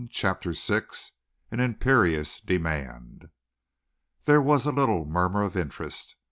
[0.09, 0.81] CHAPTER VI
[1.51, 3.29] AN IMPERIOUS DEMAND
[4.25, 6.15] There was a little murmur of interest.